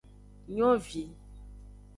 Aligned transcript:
Nyovi. 0.55 1.03